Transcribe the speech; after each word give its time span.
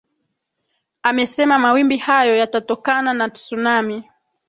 amesema 1.03 1.59
mawimbi 1.59 1.97
hayo 1.97 2.35
yatatokana 2.35 3.13
na 3.13 3.29
tsunami 3.29 4.03